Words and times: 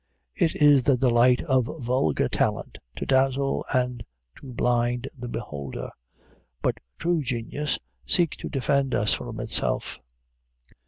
It 0.33 0.55
is 0.55 0.81
the 0.81 0.97
delight 0.97 1.43
of 1.43 1.65
vulgar 1.79 2.27
talent 2.27 2.79
to 2.95 3.05
dazzle 3.05 3.63
and 3.71 4.03
to 4.37 4.51
blind 4.51 5.07
the 5.15 5.27
beholder. 5.27 5.91
But 6.63 6.79
true 6.97 7.21
genius 7.21 7.77
seeks 8.03 8.37
to 8.37 8.49
defend 8.49 8.95
us 8.95 9.13
from 9.13 9.39
itself. 9.39 9.99